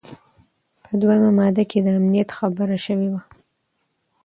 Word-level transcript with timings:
په 0.83 0.91
دوهمه 1.01 1.31
ماده 1.39 1.63
کي 1.69 1.79
د 1.81 1.87
امنیت 1.99 2.29
خبره 2.37 2.77
شوې 2.85 3.07
وه. 3.13 3.21